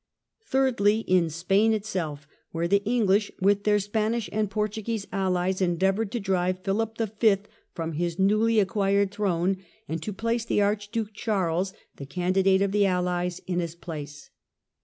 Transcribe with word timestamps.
Thirdly, 0.43 1.01
in 1.01 1.29
Spain 1.29 1.73
itself, 1.73 2.27
where 2.49 2.67
the 2.67 2.83
English, 2.85 3.31
with 3.39 3.65
their 3.65 3.77
Spanish 3.77 4.31
and 4.33 4.49
Portuguese 4.49 5.05
allies, 5.11 5.61
endeavoured 5.61 6.11
to 6.13 6.19
drive 6.19 6.63
Philip 6.63 6.97
V. 7.19 7.37
from 7.75 7.93
his 7.93 8.17
newly 8.17 8.59
acquired 8.59 9.11
throne, 9.11 9.57
and 9.87 10.01
to 10.01 10.11
place 10.11 10.43
the 10.43 10.59
Archduke 10.59 11.13
Charles— 11.13 11.73
the 11.97 12.07
candidate 12.07 12.63
of 12.63 12.71
the 12.71 12.87
Allies— 12.87 13.41
in 13.45 13.59
his 13.59 13.75
place. 13.75 14.31